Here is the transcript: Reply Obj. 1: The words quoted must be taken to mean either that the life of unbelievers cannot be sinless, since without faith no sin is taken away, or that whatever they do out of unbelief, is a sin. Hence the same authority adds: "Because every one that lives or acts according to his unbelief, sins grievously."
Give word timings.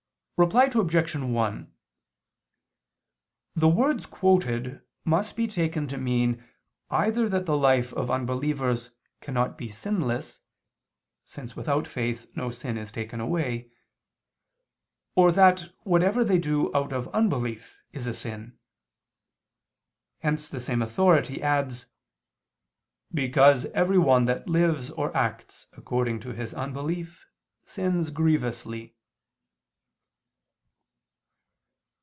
Reply 0.43 0.71
Obj. 0.73 1.13
1: 1.15 1.71
The 3.55 3.67
words 3.67 4.07
quoted 4.07 4.81
must 5.05 5.35
be 5.35 5.45
taken 5.45 5.85
to 5.85 5.99
mean 5.99 6.43
either 6.89 7.29
that 7.29 7.45
the 7.45 7.55
life 7.55 7.93
of 7.93 8.09
unbelievers 8.09 8.89
cannot 9.19 9.55
be 9.55 9.69
sinless, 9.69 10.41
since 11.25 11.55
without 11.55 11.85
faith 11.85 12.25
no 12.35 12.49
sin 12.49 12.75
is 12.75 12.91
taken 12.91 13.19
away, 13.19 13.69
or 15.13 15.31
that 15.31 15.71
whatever 15.83 16.23
they 16.23 16.39
do 16.39 16.73
out 16.73 16.91
of 16.91 17.07
unbelief, 17.13 17.79
is 17.91 18.07
a 18.07 18.13
sin. 18.15 18.57
Hence 20.21 20.49
the 20.49 20.59
same 20.59 20.81
authority 20.81 21.39
adds: 21.39 21.85
"Because 23.13 23.65
every 23.75 23.99
one 23.99 24.25
that 24.25 24.47
lives 24.49 24.89
or 24.89 25.15
acts 25.15 25.67
according 25.73 26.19
to 26.21 26.33
his 26.33 26.51
unbelief, 26.55 27.27
sins 27.67 28.09
grievously." 28.09 28.95